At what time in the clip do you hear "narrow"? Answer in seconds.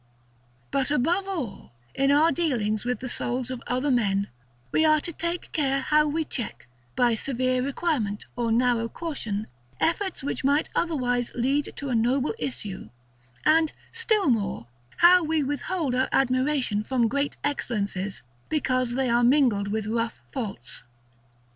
8.51-8.89